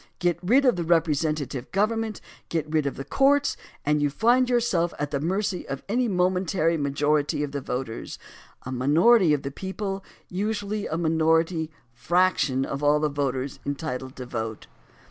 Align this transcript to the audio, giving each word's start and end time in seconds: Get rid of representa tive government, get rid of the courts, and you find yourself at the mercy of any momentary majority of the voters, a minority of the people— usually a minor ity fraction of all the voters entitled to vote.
Get 0.17 0.39
rid 0.41 0.65
of 0.65 0.77
representa 0.77 1.47
tive 1.47 1.71
government, 1.71 2.21
get 2.49 2.67
rid 2.67 2.87
of 2.87 2.95
the 2.95 3.05
courts, 3.05 3.55
and 3.85 4.01
you 4.01 4.09
find 4.09 4.49
yourself 4.49 4.95
at 4.97 5.11
the 5.11 5.19
mercy 5.19 5.67
of 5.67 5.83
any 5.87 6.07
momentary 6.07 6.75
majority 6.75 7.43
of 7.43 7.51
the 7.51 7.61
voters, 7.61 8.17
a 8.63 8.71
minority 8.71 9.31
of 9.31 9.43
the 9.43 9.51
people— 9.51 10.03
usually 10.27 10.87
a 10.87 10.97
minor 10.97 11.41
ity 11.41 11.69
fraction 11.93 12.65
of 12.65 12.81
all 12.81 12.99
the 12.99 13.09
voters 13.09 13.59
entitled 13.63 14.15
to 14.15 14.25
vote. 14.25 14.65